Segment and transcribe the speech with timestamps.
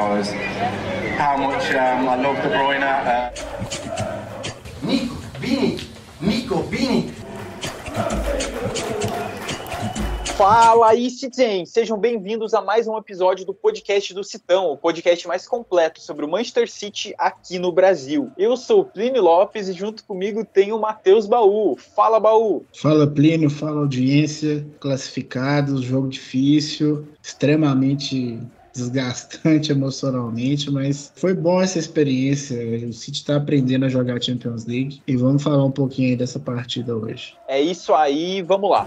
[0.00, 0.30] is
[1.18, 2.82] how much um, I love De Bruyne.
[2.82, 3.30] Uh...
[4.82, 5.78] Nico, Vini,
[6.20, 7.12] Nico, Vini.
[10.38, 11.66] Fala aí, Citizen!
[11.66, 16.24] Sejam bem-vindos a mais um episódio do podcast do Citão, o podcast mais completo sobre
[16.24, 18.30] o Manchester City aqui no Brasil.
[18.38, 21.76] Eu sou o Plínio Lopes e junto comigo tem o Matheus Baú.
[21.76, 22.64] Fala, Baú!
[22.74, 28.40] Fala, Plínio, fala, audiência, classificados, jogo difícil, extremamente
[28.72, 32.56] desgastante emocionalmente, mas foi bom essa experiência.
[32.86, 36.96] O City está aprendendo a jogar Champions League e vamos falar um pouquinho dessa partida
[36.96, 37.34] hoje.
[37.48, 38.86] É isso aí, vamos lá.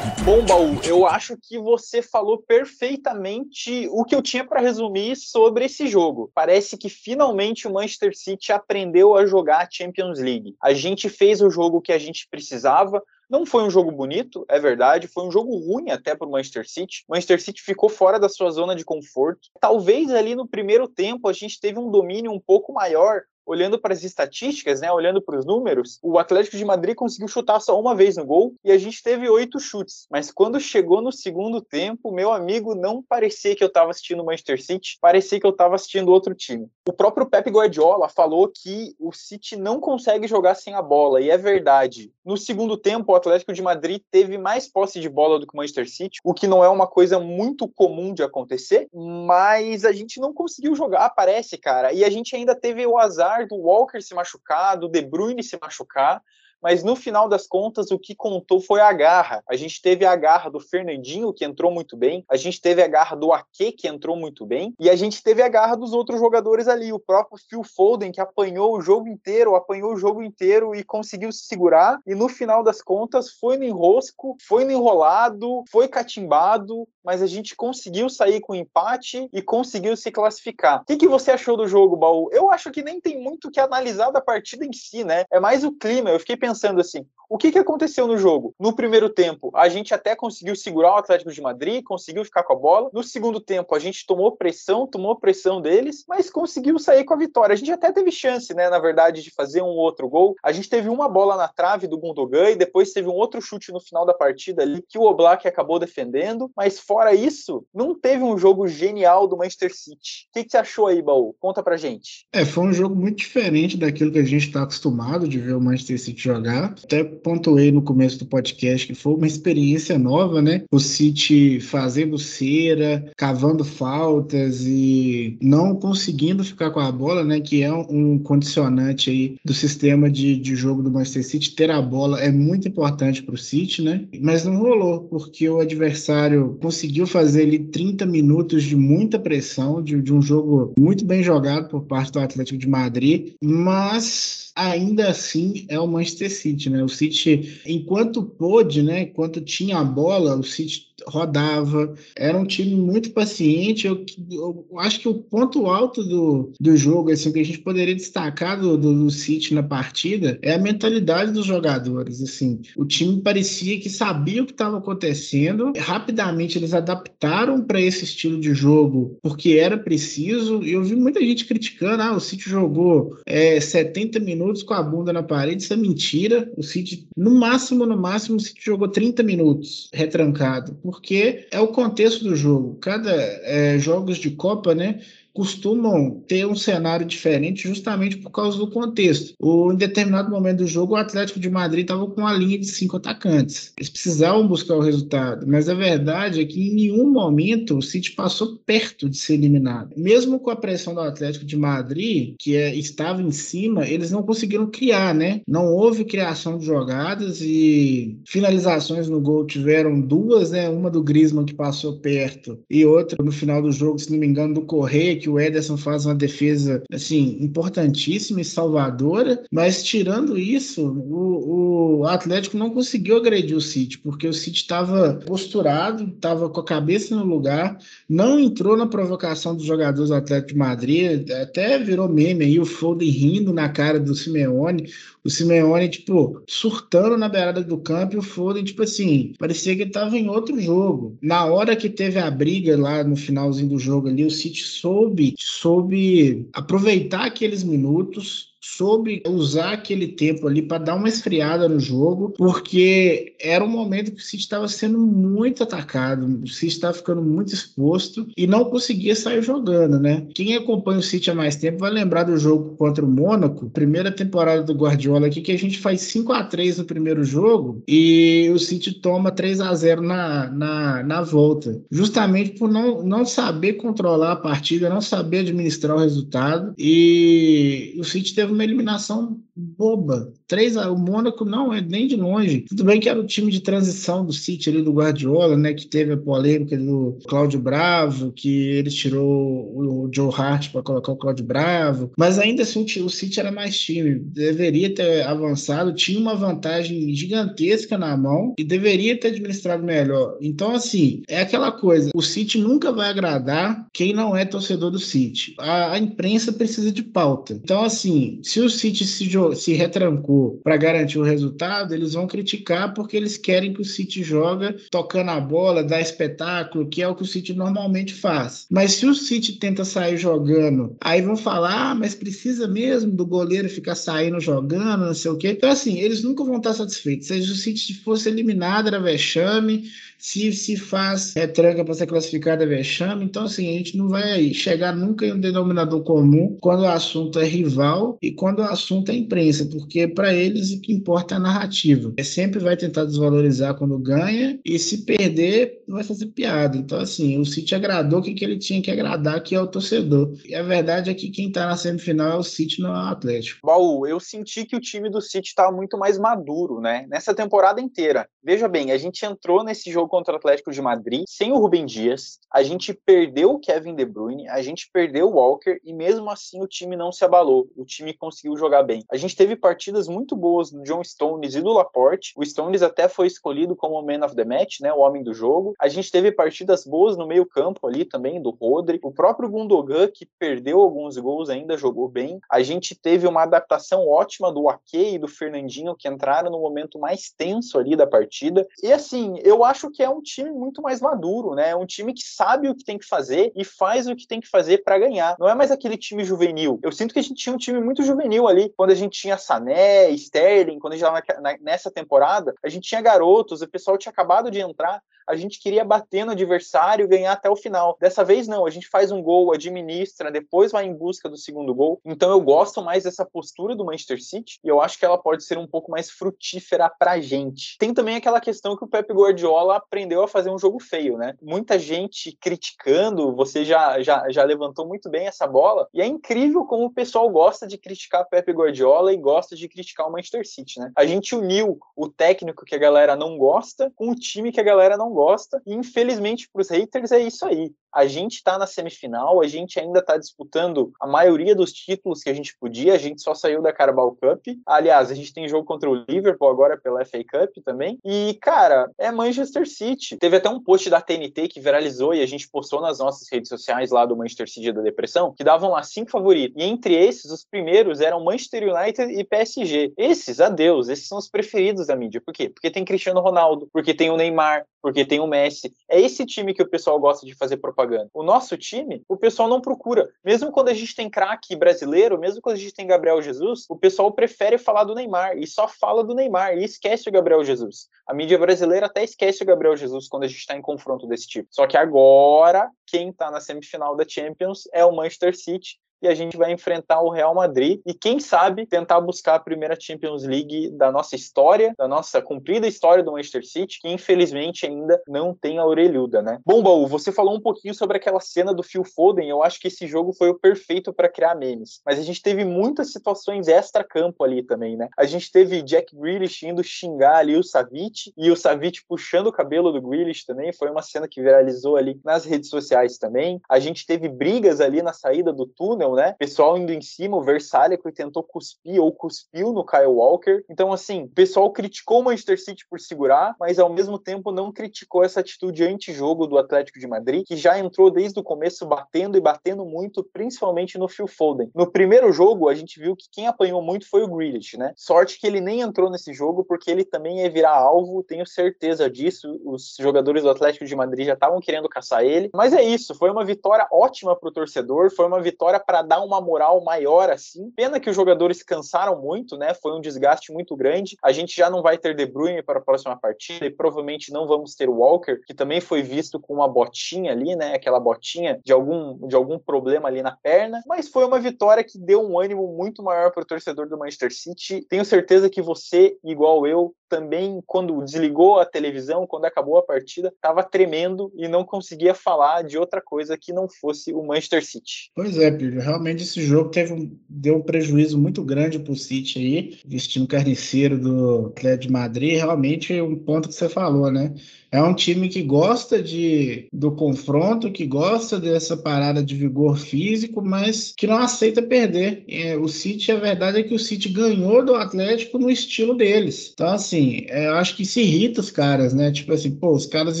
[0.24, 5.64] Bom, Baú, eu acho que você falou perfeitamente o que eu tinha para resumir sobre
[5.64, 6.30] esse jogo.
[6.32, 10.54] Parece que finalmente o Manchester City aprendeu a jogar a Champions League.
[10.62, 13.02] A gente fez o jogo que a gente precisava,
[13.32, 16.68] não foi um jogo bonito, é verdade, foi um jogo ruim até para o Manchester
[16.68, 17.02] City.
[17.08, 19.48] O Manchester City ficou fora da sua zona de conforto.
[19.58, 23.92] Talvez ali no primeiro tempo a gente teve um domínio um pouco maior olhando para
[23.92, 27.94] as estatísticas, né, olhando para os números, o Atlético de Madrid conseguiu chutar só uma
[27.94, 30.06] vez no gol e a gente teve oito chutes.
[30.10, 34.26] Mas quando chegou no segundo tempo, meu amigo, não parecia que eu estava assistindo o
[34.26, 36.68] Manchester City, parecia que eu estava assistindo outro time.
[36.88, 41.30] O próprio Pep Guardiola falou que o City não consegue jogar sem a bola, e
[41.30, 42.12] é verdade.
[42.24, 45.56] No segundo tempo, o Atlético de Madrid teve mais posse de bola do que o
[45.56, 50.20] Manchester City, o que não é uma coisa muito comum de acontecer, mas a gente
[50.20, 51.92] não conseguiu jogar, parece, cara.
[51.92, 55.42] E a gente ainda teve o azar apesar do Walker se machucar, do De Bruyne
[55.42, 56.22] se machucar,
[56.62, 59.42] mas no final das contas o que contou foi a garra.
[59.50, 62.86] A gente teve a garra do Fernandinho, que entrou muito bem, a gente teve a
[62.86, 66.20] garra do Ake, que entrou muito bem, e a gente teve a garra dos outros
[66.20, 70.72] jogadores ali, o próprio Phil Foden, que apanhou o jogo inteiro, apanhou o jogo inteiro
[70.72, 75.64] e conseguiu se segurar, e no final das contas foi no enrosco, foi no enrolado,
[75.68, 80.82] foi catimbado, mas a gente conseguiu sair com empate e conseguiu se classificar.
[80.82, 82.28] O que, que você achou do jogo, Baú?
[82.32, 85.24] Eu acho que nem tem muito o que analisar da partida em si, né?
[85.30, 86.10] É mais o clima.
[86.10, 88.54] Eu fiquei pensando assim, o que, que aconteceu no jogo?
[88.60, 92.52] No primeiro tempo, a gente até conseguiu segurar o Atlético de Madrid, conseguiu ficar com
[92.52, 92.90] a bola.
[92.92, 97.16] No segundo tempo, a gente tomou pressão, tomou pressão deles, mas conseguiu sair com a
[97.16, 97.54] vitória.
[97.54, 100.36] A gente até teve chance, né, na verdade, de fazer um outro gol.
[100.42, 103.72] A gente teve uma bola na trave do Gundogan e depois teve um outro chute
[103.72, 108.22] no final da partida ali que o Oblak acabou defendendo, mas fora isso, não teve
[108.22, 110.28] um jogo genial do Manchester City.
[110.28, 111.34] O que, que você achou aí, Baú?
[111.40, 112.26] Conta pra gente.
[112.30, 115.60] É, foi um jogo muito diferente daquilo que a gente está acostumado de ver o
[115.60, 116.74] Manchester City jogar.
[116.84, 120.64] Até pontuei no começo do podcast que foi uma experiência nova, né?
[120.70, 127.40] O City fazendo cera, cavando faltas e não conseguindo ficar com a bola, né?
[127.40, 131.54] Que é um condicionante aí do sistema de, de jogo do Manchester City.
[131.54, 134.06] Ter a bola é muito importante para o City, né?
[134.20, 140.00] Mas não rolou, porque o adversário conseguiu fazer ali 30 minutos de muita pressão, de,
[140.00, 145.64] de um jogo muito bem jogado por parte do Atlético de Madrid, mas ainda assim
[145.68, 146.82] é o Manchester City, né?
[146.82, 149.02] O City, enquanto pôde, né?
[149.02, 153.86] Enquanto tinha a bola, o City rodava, era um time muito paciente.
[153.86, 157.94] Eu, eu, acho que o ponto alto do, do jogo, assim, que a gente poderia
[157.94, 162.22] destacar do, do, do, City na partida é a mentalidade dos jogadores.
[162.22, 168.04] Assim, o time parecia que sabia o que estava acontecendo, rapidamente eles adaptaram para esse
[168.04, 170.62] estilo de jogo porque era preciso.
[170.62, 174.82] E eu vi muita gente criticando: ah, o City jogou é, 70 minutos com a
[174.82, 175.62] bunda na parede.
[175.62, 176.50] Isso é mentira.
[176.56, 181.68] O City, no máximo, no máximo, o City jogou 30 minutos retrancado porque é o
[181.68, 182.76] contexto do jogo.
[182.80, 185.00] Cada é, jogos de Copa, né?
[185.32, 189.34] Costumam ter um cenário diferente justamente por causa do contexto.
[189.40, 192.66] O, em determinado momento do jogo, o Atlético de Madrid estava com uma linha de
[192.66, 193.72] cinco atacantes.
[193.76, 198.12] Eles precisavam buscar o resultado, mas a verdade é que em nenhum momento o City
[198.12, 199.94] passou perto de ser eliminado.
[199.96, 204.22] Mesmo com a pressão do Atlético de Madrid, que é, estava em cima, eles não
[204.22, 205.40] conseguiram criar, né?
[205.48, 210.68] Não houve criação de jogadas e finalizações no gol tiveram duas, né?
[210.68, 214.26] Uma do Griezmann que passou perto e outra no final do jogo, se não me
[214.26, 220.36] engano, do Correia que o Ederson faz uma defesa assim importantíssima e salvadora, mas tirando
[220.36, 226.50] isso, o, o Atlético não conseguiu agredir o City, porque o City estava posturado, estava
[226.50, 227.78] com a cabeça no lugar,
[228.08, 232.64] não entrou na provocação dos jogadores do Atlético de Madrid, até virou meme aí o
[232.64, 234.88] Foden rindo na cara do Simeone,
[235.24, 239.82] o Simeone, tipo, surtando na beirada do campo e o Foden, tipo assim, parecia que
[239.82, 241.16] ele tava em outro jogo.
[241.22, 245.34] Na hora que teve a briga lá no finalzinho do jogo ali, o City soube,
[245.38, 252.32] soube aproveitar aqueles minutos soube usar aquele tempo ali para dar uma esfriada no jogo,
[252.38, 257.20] porque era um momento que o City estava sendo muito atacado, o City estava ficando
[257.20, 260.26] muito exposto e não conseguia sair jogando, né?
[260.32, 264.12] Quem acompanha o City há mais tempo vai lembrar do jogo contra o Mônaco, primeira
[264.12, 268.48] temporada do Guardiola aqui, que a gente faz 5 a 3 no primeiro jogo e
[268.54, 273.74] o City toma 3 a 0 na, na, na volta, justamente por não, não saber
[273.74, 280.32] controlar a partida, não saber administrar o resultado e o City teve uma eliminação boba.
[280.52, 282.66] 3 a, o Mônaco não é nem de longe.
[282.68, 285.86] Tudo bem que era o time de transição do City ali do Guardiola, né, que
[285.86, 291.16] teve a polêmica do Cláudio Bravo, que ele tirou o Joe Hart para colocar o
[291.16, 296.34] Cláudio Bravo, mas ainda assim o City era mais time, deveria ter avançado, tinha uma
[296.34, 300.36] vantagem gigantesca na mão e deveria ter administrado melhor.
[300.38, 304.98] Então assim, é aquela coisa, o City nunca vai agradar quem não é torcedor do
[304.98, 305.54] City.
[305.58, 307.54] A, a imprensa precisa de pauta.
[307.54, 312.94] Então assim, se o City se, se retrancou para garantir o resultado, eles vão criticar
[312.94, 317.14] porque eles querem que o City joga tocando a bola, dá espetáculo, que é o
[317.14, 318.66] que o City normalmente faz.
[318.70, 323.26] Mas se o City tenta sair jogando, aí vão falar, ah, mas precisa mesmo do
[323.26, 325.50] goleiro ficar saindo jogando, não sei o quê.
[325.50, 327.28] Então, assim, eles nunca vão estar satisfeitos.
[327.28, 329.84] Se o City fosse eliminado, era vexame,
[330.22, 333.24] se se faz retranca para ser classificada vexame.
[333.24, 337.40] Então, assim, a gente não vai chegar nunca em um denominador comum quando o assunto
[337.40, 341.36] é rival e quando o assunto é imprensa, porque para eles o que importa é
[341.38, 342.14] a narrativa.
[342.16, 346.76] É sempre vai tentar desvalorizar quando ganha e se perder vai fazer piada.
[346.76, 350.32] Então, assim, o City agradou quem que ele tinha que agradar, que é o torcedor.
[350.46, 353.08] E a verdade é que quem está na semifinal é o City, não é o
[353.08, 353.60] Atlético.
[353.64, 357.06] Baú, eu senti que o time do City estava muito mais maduro, né?
[357.08, 358.28] Nessa temporada inteira.
[358.42, 361.86] Veja bem, a gente entrou nesse jogo contra o Atlético de Madrid sem o Rubem
[361.86, 366.28] Dias, a gente perdeu o Kevin De Bruyne, a gente perdeu o Walker e mesmo
[366.28, 369.02] assim o time não se abalou, o time conseguiu jogar bem.
[369.10, 373.08] A gente teve partidas muito boas do John Stones e do Laporte, o Stones até
[373.08, 375.72] foi escolhido como o man of the match, né, o homem do jogo.
[375.80, 380.08] A gente teve partidas boas no meio campo ali também, do Rodri, o próprio Gundogan,
[380.08, 382.38] que perdeu alguns gols, ainda jogou bem.
[382.50, 386.98] A gente teve uma adaptação ótima do Ake e do Fernandinho, que entraram no momento
[386.98, 388.66] mais tenso ali da partida.
[388.82, 391.70] E assim, eu acho que é um time muito mais maduro, né?
[391.70, 394.40] É um time que sabe o que tem que fazer e faz o que tem
[394.40, 395.36] que fazer para ganhar.
[395.38, 396.78] Não é mais aquele time juvenil.
[396.82, 399.38] Eu sinto que a gente tinha um time muito juvenil ali, quando a gente tinha
[399.38, 404.10] Sané, Sterling, quando a gente estava nessa temporada, a gente tinha garotos, o pessoal tinha
[404.10, 407.96] acabado de entrar, a gente queria bater no adversário e ganhar até o final.
[408.00, 408.66] Dessa vez, não.
[408.66, 412.00] A gente faz um gol, administra, depois vai em busca do segundo gol.
[412.04, 415.44] Então, eu gosto mais dessa postura do Manchester City e eu acho que ela pode
[415.44, 417.76] ser um pouco mais frutífera pra gente.
[417.78, 421.34] Tem também aquela questão que o Pep Guardiola aprendeu a fazer um jogo feio, né?
[421.42, 426.64] Muita gente criticando, você já, já, já levantou muito bem essa bola, e é incrível
[426.64, 430.46] como o pessoal gosta de criticar o Pep Guardiola e gosta de criticar o Manchester
[430.46, 430.92] City, né?
[430.96, 434.64] A gente uniu o técnico que a galera não gosta com o time que a
[434.64, 435.62] galera não gosta.
[435.66, 437.72] E infelizmente para os haters é isso aí.
[437.92, 442.30] A gente está na semifinal, a gente ainda está disputando a maioria dos títulos que
[442.30, 444.46] a gente podia, a gente só saiu da Carabao Cup.
[444.66, 447.98] Aliás, a gente tem jogo contra o Liverpool agora pela FA Cup também.
[448.04, 450.16] E, cara, é Manchester City.
[450.16, 453.48] Teve até um post da TNT que viralizou e a gente postou nas nossas redes
[453.48, 456.60] sociais lá do Manchester City da Depressão, que davam lá cinco favoritos.
[456.60, 459.92] E entre esses, os primeiros eram Manchester United e PSG.
[459.96, 462.20] Esses, adeus, esses são os preferidos da mídia.
[462.24, 462.48] Por quê?
[462.48, 465.72] Porque tem Cristiano Ronaldo, porque tem o Neymar, porque tem o Messi.
[465.88, 468.10] É esse time que o pessoal gosta de fazer propaganda.
[468.12, 470.10] O nosso time, o pessoal não procura.
[470.24, 473.76] Mesmo quando a gente tem craque brasileiro, mesmo quando a gente tem Gabriel Jesus, o
[473.76, 477.88] pessoal prefere falar do Neymar e só fala do Neymar e esquece o Gabriel Jesus.
[478.06, 481.28] A mídia brasileira até esquece o Gabriel Jesus quando a gente está em confronto desse
[481.28, 481.48] tipo.
[481.50, 486.14] Só que agora, quem está na semifinal da Champions é o Manchester City e a
[486.14, 490.70] gente vai enfrentar o Real Madrid e quem sabe tentar buscar a primeira Champions League
[490.70, 495.58] da nossa história, da nossa cumprida história do Manchester City, que infelizmente ainda não tem
[495.58, 496.40] a orelhuda, né?
[496.44, 499.68] Bom, Baú, você falou um pouquinho sobre aquela cena do Phil Foden, eu acho que
[499.68, 504.24] esse jogo foi o perfeito para criar memes, mas a gente teve muitas situações extra-campo
[504.24, 504.88] ali também, né?
[504.98, 509.32] A gente teve Jack Grealish indo xingar ali o Savic e o Savic puxando o
[509.32, 513.40] cabelo do Grealish também, foi uma cena que viralizou ali nas redes sociais também.
[513.48, 516.14] A gente teve brigas ali na saída do túnel, né?
[516.18, 520.44] Pessoal indo em cima, o Versálico tentou cuspir ou cuspiu no Kyle Walker.
[520.48, 524.52] Então, assim, o pessoal criticou o Manchester City por segurar, mas ao mesmo tempo não
[524.52, 529.16] criticou essa atitude anti-jogo do Atlético de Madrid, que já entrou desde o começo batendo
[529.16, 531.50] e batendo muito, principalmente no Phil Foden.
[531.54, 534.72] No primeiro jogo, a gente viu que quem apanhou muito foi o Grealish, né?
[534.76, 538.90] Sorte que ele nem entrou nesse jogo, porque ele também ia virar alvo, tenho certeza
[538.90, 539.40] disso.
[539.44, 542.30] Os jogadores do Atlético de Madrid já estavam querendo caçar ele.
[542.34, 546.00] Mas é isso, foi uma vitória ótima para o torcedor, foi uma vitória para dar
[546.00, 547.50] uma moral maior assim.
[547.50, 549.54] Pena que os jogadores cansaram muito, né?
[549.54, 550.96] Foi um desgaste muito grande.
[551.02, 554.26] A gente já não vai ter De Bruyne para a próxima partida e provavelmente não
[554.26, 557.54] vamos ter o Walker, que também foi visto com uma botinha ali, né?
[557.54, 560.62] Aquela botinha de algum, de algum problema ali na perna.
[560.66, 564.12] Mas foi uma vitória que deu um ânimo muito maior para o torcedor do Manchester
[564.12, 564.64] City.
[564.68, 570.08] Tenho certeza que você, igual eu, também, quando desligou a televisão, quando acabou a partida,
[570.08, 574.90] estava tremendo e não conseguia falar de outra coisa que não fosse o Manchester City.
[574.94, 575.58] Pois é, Pedro.
[575.58, 580.06] Realmente esse jogo teve um, deu um prejuízo muito grande para o City aí, destino
[580.06, 582.16] carniceiro do Atlético de Madrid.
[582.18, 584.12] Realmente um ponto que você falou, né?
[584.52, 590.20] É um time que gosta de, do confronto, que gosta dessa parada de vigor físico,
[590.22, 592.04] mas que não aceita perder.
[592.06, 596.32] É, o City, a verdade é que o City ganhou do Atlético no estilo deles.
[596.34, 598.90] Então, assim, é, eu acho que se irrita os caras, né?
[598.90, 600.00] Tipo assim, pô, os caras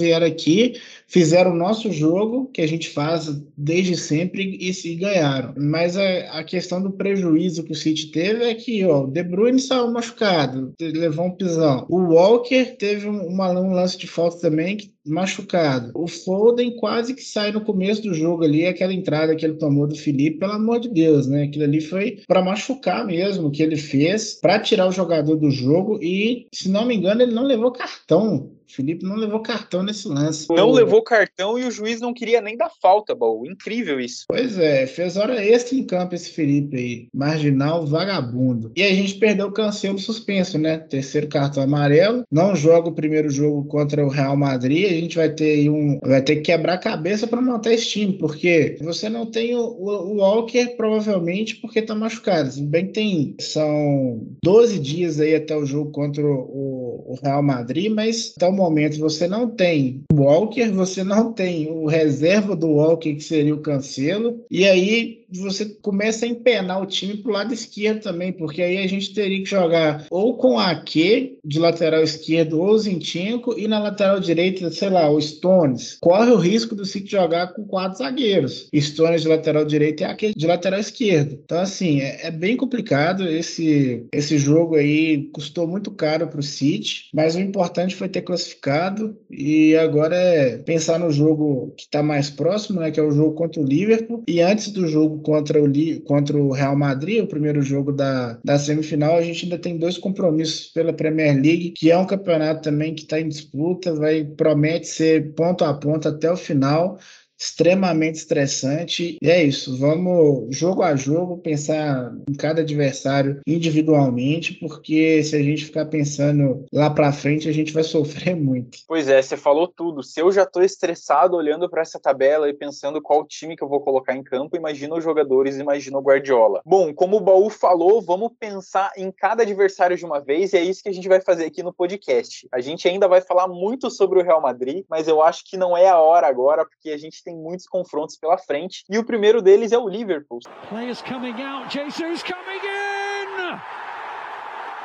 [0.00, 0.74] vieram aqui,
[1.06, 5.54] fizeram o nosso jogo, que a gente faz desde sempre, e se ganharam.
[5.56, 9.22] Mas a, a questão do prejuízo que o City teve é que, ó, o De
[9.22, 11.86] Bruyne saiu machucado, levou um pisão.
[11.88, 15.90] O Walker teve uma, um lance de falta também que machucado.
[15.94, 19.86] O Foden quase que sai no começo do jogo ali, aquela entrada que ele tomou
[19.86, 21.44] do Felipe, pelo amor de Deus, né?
[21.44, 25.98] Aquilo ali foi para machucar mesmo que ele fez, para tirar o jogador do jogo
[26.02, 28.50] e, se não me engano, ele não levou cartão.
[28.72, 30.46] Felipe não levou cartão nesse lance.
[30.48, 30.72] Não Pô.
[30.72, 33.46] levou cartão e o juiz não queria nem dar falta, Baú.
[33.46, 34.24] Incrível isso.
[34.28, 37.08] Pois é, fez hora extra em campo esse Felipe aí.
[37.14, 38.72] Marginal, vagabundo.
[38.76, 40.78] E a gente perdeu o cancelo suspenso, né?
[40.78, 42.24] Terceiro cartão amarelo.
[42.30, 44.86] Não joga o primeiro jogo contra o Real Madrid.
[44.86, 45.98] A gente vai ter um.
[46.02, 49.62] Vai ter que quebrar a cabeça para montar esse time, porque você não tem o,
[49.62, 52.50] o, Walker, provavelmente, porque tá machucado.
[52.50, 53.34] Se bem que tem.
[53.40, 58.52] São 12 dias aí até o jogo contra o, o Real Madrid, mas até o
[58.62, 63.54] momento você não tem o Walker, você não tem o reserva do Walker, que seria
[63.54, 68.62] o Cancelo, e aí você começa a empenar o time pro lado esquerdo também, porque
[68.62, 72.78] aí a gente teria que jogar ou com a Q de lateral esquerdo ou o
[72.78, 75.98] Zinchenko e na lateral direita, sei lá, o Stones.
[76.00, 78.68] Corre o risco do City jogar com quatro zagueiros.
[78.74, 81.38] Stones de lateral direito e a Q de lateral esquerdo.
[81.44, 87.08] Então, assim, é, é bem complicado esse, esse jogo aí, custou muito caro pro City,
[87.14, 92.30] mas o importante foi ter classificado e agora é pensar no jogo que está mais
[92.30, 95.70] próximo, né, que é o jogo contra o Liverpool, e antes do jogo contra o,
[96.04, 99.96] contra o Real Madrid, o primeiro jogo da, da semifinal, a gente ainda tem dois
[99.96, 104.88] compromissos pela Premier League, que é um campeonato também que está em disputa, vai promete
[104.88, 106.98] ser ponto a ponto até o final
[107.42, 109.18] extremamente estressante.
[109.20, 115.42] E é isso, vamos jogo a jogo pensar em cada adversário individualmente, porque se a
[115.42, 118.78] gente ficar pensando lá para frente, a gente vai sofrer muito.
[118.86, 120.02] Pois é, você falou tudo.
[120.02, 123.68] Se eu já estou estressado olhando para essa tabela e pensando qual time que eu
[123.68, 126.62] vou colocar em campo, imagina os jogadores, imagina o Guardiola.
[126.64, 130.62] Bom, como o Baú falou, vamos pensar em cada adversário de uma vez e é
[130.62, 132.46] isso que a gente vai fazer aqui no podcast.
[132.52, 135.76] A gente ainda vai falar muito sobre o Real Madrid, mas eu acho que não
[135.76, 138.84] é a hora agora, porque a gente tem tem muitos confrontos pela frente.
[138.88, 140.40] E o primeiro deles é o Liverpool.
[140.68, 143.58] Players coming out, Jesus coming in!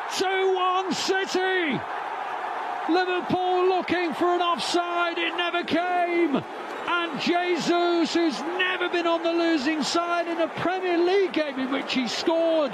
[0.09, 1.79] 2-1 City!
[2.89, 6.41] Liverpool looking for an offside, it never came!
[6.89, 11.69] And Jesus, who's never been on the losing side in a Premier League game in
[11.69, 12.73] which he scored,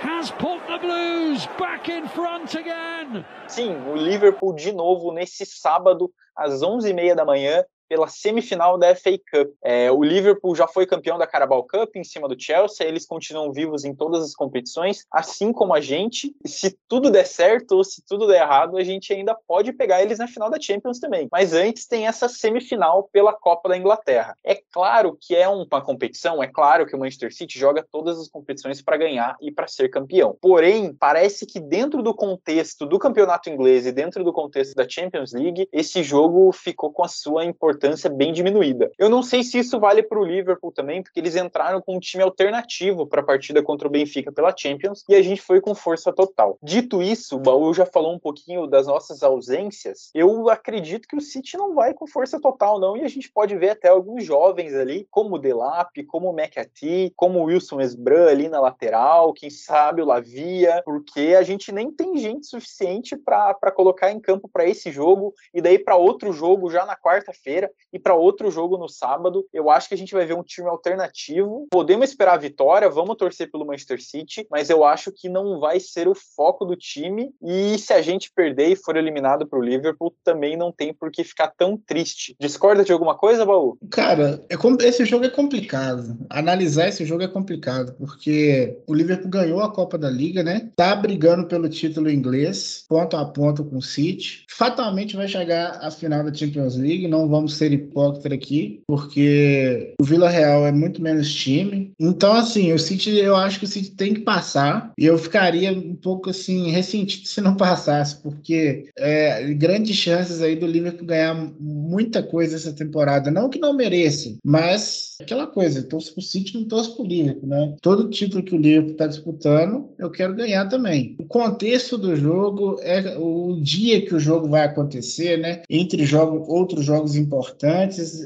[0.00, 3.22] has put the Blues back in front again.
[3.46, 9.18] Sim, o Liverpool de novo nesse sábado às 11h30 da manhã pela semifinal da FA
[9.18, 9.52] Cup.
[9.64, 13.52] É, o Liverpool já foi campeão da Carabao Cup em cima do Chelsea, eles continuam
[13.52, 16.32] vivos em todas as competições, assim como a gente.
[16.46, 20.20] Se tudo der certo ou se tudo der errado, a gente ainda pode pegar eles
[20.20, 21.26] na final da Champions também.
[21.32, 24.36] Mas antes tem essa semifinal pela Copa da Inglaterra.
[24.44, 28.28] É claro que é uma competição, é claro que o Manchester City joga todas as
[28.28, 30.38] competições para ganhar e para ser campeão.
[30.40, 35.32] Porém, parece que dentro do contexto do campeonato inglês e dentro do contexto da Champions
[35.32, 38.92] League, esse jogo ficou com a sua importância importância bem diminuída.
[38.98, 42.00] Eu não sei se isso vale para o Liverpool também, porque eles entraram com um
[42.00, 45.74] time alternativo para a partida contra o Benfica pela Champions e a gente foi com
[45.74, 46.58] força total.
[46.62, 50.10] Dito isso, o Baú já falou um pouquinho das nossas ausências.
[50.14, 53.56] Eu acredito que o City não vai com força total, não, e a gente pode
[53.56, 58.28] ver até alguns jovens ali, como o Delap, como o McAtee, como o Wilson Esbran
[58.28, 63.72] ali na lateral, quem sabe o Lavia, porque a gente nem tem gente suficiente para
[63.74, 67.98] colocar em campo para esse jogo e daí para outro jogo já na quarta-feira E
[67.98, 71.66] para outro jogo no sábado, eu acho que a gente vai ver um time alternativo.
[71.70, 75.80] Podemos esperar a vitória, vamos torcer pelo Manchester City, mas eu acho que não vai
[75.80, 77.30] ser o foco do time.
[77.42, 81.10] E se a gente perder e for eliminado para o Liverpool, também não tem por
[81.10, 82.36] que ficar tão triste.
[82.38, 83.76] Discorda de alguma coisa, Baú?
[83.90, 86.16] Cara, é, esse jogo é complicado.
[86.28, 90.70] Analisar esse jogo é complicado, porque o Liverpool ganhou a Copa da Liga, né?
[90.76, 94.44] Tá brigando pelo título inglês, ponto a ponto com o City.
[94.48, 100.04] Fatalmente vai chegar à final da Champions League, não vamos ser hipócritas aqui, porque o
[100.04, 101.92] Vila Real é muito menos time.
[102.00, 105.70] Então, assim, o City, eu acho que o City tem que passar, e eu ficaria
[105.72, 111.34] um pouco, assim, ressentido se não passasse, porque é, grandes chances aí do Liverpool ganhar
[111.60, 113.30] muita coisa essa temporada.
[113.30, 117.74] Não que não mereça, mas aquela coisa, torço pro City, não torço pro Liverpool, né?
[117.82, 121.16] Todo título que o Liverpool tá disputando, eu quero ganhar também.
[121.18, 125.62] O contexto do jogo é o dia que o jogo vai acontecer, né?
[125.68, 127.39] Entre jogo, outros jogos importantes,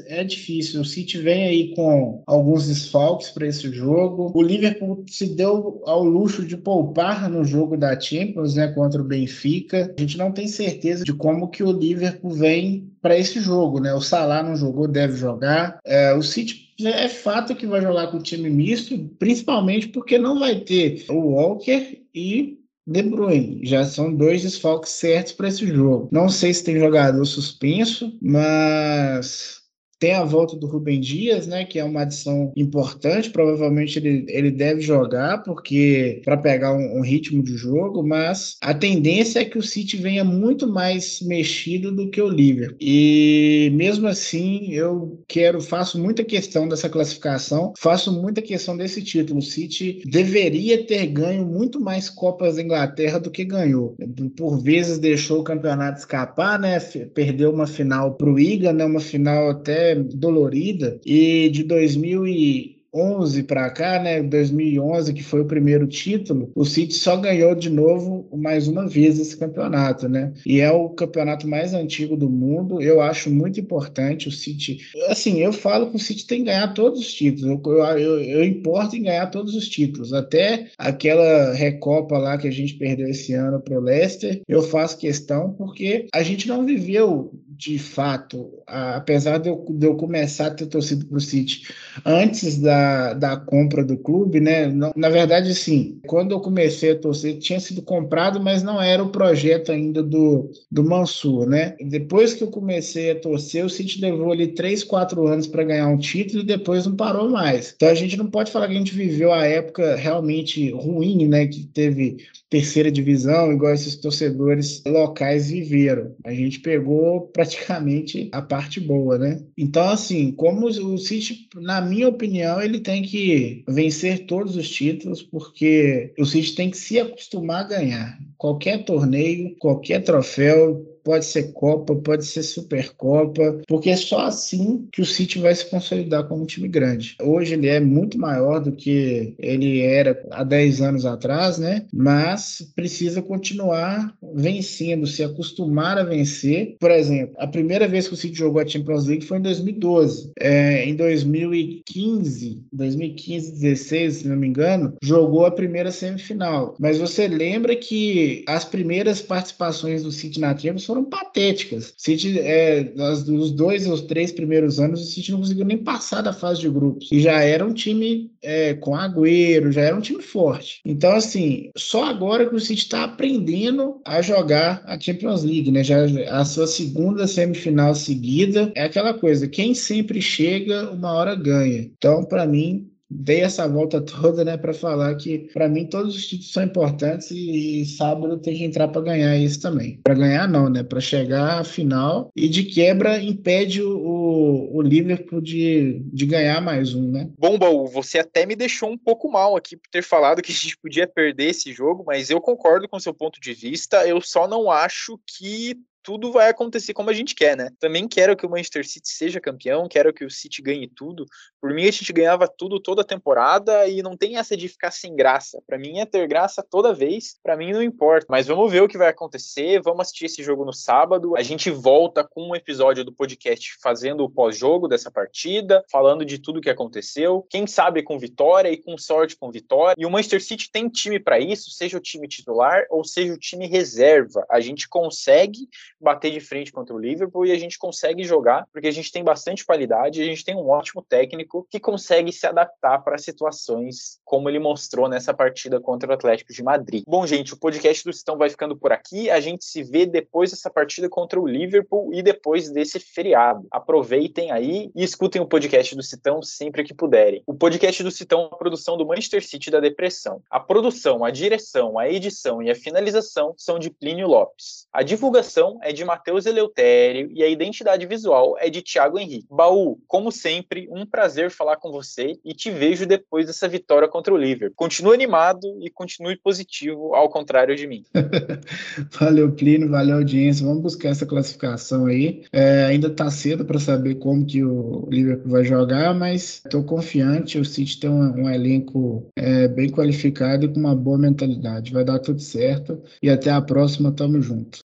[0.07, 0.81] é difícil.
[0.81, 4.31] O City vem aí com alguns desfalques para esse jogo.
[4.33, 9.05] O Liverpool se deu ao luxo de poupar no jogo da Champions, né, contra o
[9.05, 9.93] Benfica.
[9.97, 13.93] A gente não tem certeza de como que o Liverpool vem para esse jogo, né?
[13.93, 15.79] O Salah não jogou, deve jogar.
[15.85, 20.39] É, o City é fato que vai jogar com o time misto, principalmente porque não
[20.39, 23.65] vai ter o Walker e De Bruyne.
[23.65, 26.09] Já são dois desfalques certos para esse jogo.
[26.11, 29.64] Não sei se tem jogador suspenso, mas
[29.99, 33.29] tem a volta do Rubem Dias, né, que é uma adição importante.
[33.29, 38.73] Provavelmente ele, ele deve jogar porque para pegar um, um, ritmo de jogo, mas a
[38.73, 42.77] tendência é que o City venha muito mais mexido do que o Liverpool.
[42.79, 49.39] E mesmo assim, eu quero faço muita questão dessa classificação, faço muita questão desse título.
[49.39, 53.95] O City deveria ter ganho muito mais Copas da Inglaterra do que ganhou.
[54.35, 56.79] Por vezes deixou o campeonato escapar, né?
[57.13, 58.85] Perdeu uma final para o Iga, né?
[58.85, 65.41] Uma final até dolorida e de 2000 e 11 para cá, né, 2011, que foi
[65.41, 70.31] o primeiro título, o City só ganhou de novo mais uma vez esse campeonato, né?
[70.45, 72.81] E é o campeonato mais antigo do mundo.
[72.81, 74.77] Eu acho muito importante o City.
[75.09, 77.59] Assim, eu falo que o City tem que ganhar todos os títulos.
[77.65, 80.13] Eu, eu, eu importo em ganhar todos os títulos.
[80.13, 84.97] Até aquela recopa lá que a gente perdeu esse ano para o Leicester, eu faço
[84.97, 90.51] questão porque a gente não viveu de fato, apesar de eu, de eu começar a
[90.51, 91.63] ter torcido para o City
[92.05, 94.67] antes da, da compra do clube, né?
[94.67, 99.03] Não, na verdade, sim, quando eu comecei a torcer, tinha sido comprado, mas não era
[99.03, 101.75] o projeto ainda do, do Mansur, né?
[101.79, 105.87] Depois que eu comecei a torcer, o City levou ali três, quatro anos para ganhar
[105.87, 107.73] um título e depois não parou mais.
[107.75, 111.47] Então a gente não pode falar que a gente viveu a época realmente ruim, né?
[111.47, 112.17] Que teve
[112.49, 116.15] terceira divisão, igual esses torcedores locais viveram.
[116.23, 119.43] A gente pegou praticamente a parte boa, né?
[119.57, 125.21] Então, assim, como o City, na minha opinião, ele tem que vencer todos os títulos,
[125.21, 128.19] porque o City tem que se acostumar a ganhar.
[128.37, 135.01] Qualquer torneio, qualquer troféu, pode ser Copa, pode ser Supercopa, porque é só assim que
[135.01, 137.15] o City vai se consolidar como um time grande.
[137.21, 141.85] Hoje ele é muito maior do que ele era há 10 anos atrás, né?
[141.93, 146.75] Mas precisa continuar vencendo, se acostumar a vencer.
[146.79, 150.31] Por exemplo, a primeira vez que o City jogou a Champions League foi em 2012.
[150.39, 156.75] É, em 2015, 2015, 16, se não me engano, jogou a primeira semifinal.
[156.79, 161.93] Mas você lembra que as primeiras participações do City na Champions foram patéticas.
[161.97, 166.31] City, é, nos dois ou três primeiros anos, o City não conseguiu nem passar da
[166.31, 167.09] fase de grupos.
[167.11, 170.79] E já era um time é, com Agüero, já era um time forte.
[170.85, 175.83] Então, assim, só agora que o City está aprendendo a jogar a Champions League, né?
[175.83, 178.71] Já a sua segunda semifinal seguida.
[178.75, 181.91] É aquela coisa, quem sempre chega, uma hora ganha.
[181.97, 186.27] Então, para mim, dei essa volta toda, né, para falar que para mim todos os
[186.27, 189.99] títulos são importantes e, e sábado tem que entrar para ganhar isso também.
[190.03, 195.41] Para ganhar não, né, para chegar à final e de quebra impede o, o Liverpool
[195.41, 197.29] de, de ganhar mais um, né?
[197.37, 200.55] Bom, Baú, você até me deixou um pouco mal aqui por ter falado que a
[200.55, 204.07] gente podia perder esse jogo, mas eu concordo com seu ponto de vista.
[204.07, 207.71] Eu só não acho que tudo vai acontecer como a gente quer, né?
[207.79, 211.25] Também quero que o Manchester City seja campeão, quero que o City ganhe tudo.
[211.59, 214.91] Por mim, a gente ganhava tudo toda a temporada e não tem essa de ficar
[214.91, 215.63] sem graça.
[215.65, 218.27] Para mim é ter graça toda vez, para mim não importa.
[218.29, 221.35] Mas vamos ver o que vai acontecer, vamos assistir esse jogo no sábado.
[221.35, 226.37] A gente volta com um episódio do podcast fazendo o pós-jogo dessa partida, falando de
[226.37, 227.47] tudo que aconteceu.
[227.49, 229.95] Quem sabe com vitória e com sorte com vitória.
[229.97, 233.39] E o Manchester City tem time para isso, seja o time titular ou seja o
[233.39, 234.45] time reserva.
[234.51, 235.67] A gente consegue
[235.99, 239.23] bater de frente contra o Liverpool e a gente consegue jogar, porque a gente tem
[239.23, 244.49] bastante qualidade, a gente tem um ótimo técnico que consegue se adaptar para situações como
[244.49, 247.03] ele mostrou nessa partida contra o Atlético de Madrid.
[247.07, 249.29] Bom, gente, o podcast do Citão vai ficando por aqui.
[249.29, 253.67] A gente se vê depois dessa partida contra o Liverpool e depois desse feriado.
[253.71, 257.43] Aproveitem aí e escutem o podcast do Citão sempre que puderem.
[257.45, 260.41] O podcast do Citão é uma produção do Manchester City da Depressão.
[260.49, 264.87] A produção, a direção, a edição e a finalização são de Plínio Lopes.
[264.91, 269.45] A divulgação é de Matheus Eleutério e a identidade visual é de Thiago Henrique.
[269.51, 274.33] Baú, como sempre, um prazer falar com você e te vejo depois dessa vitória contra
[274.33, 274.75] o Liverpool.
[274.75, 278.03] Continue animado e continue positivo, ao contrário de mim.
[279.19, 280.65] valeu, Plínio, valeu, audiência.
[280.65, 282.43] Vamos buscar essa classificação aí.
[282.51, 287.59] É, ainda está cedo para saber como que o Liverpool vai jogar, mas estou confiante.
[287.59, 291.93] O City tem um, um elenco é, bem qualificado e com uma boa mentalidade.
[291.93, 292.99] Vai dar tudo certo.
[293.21, 294.84] E até a próxima, tamo junto.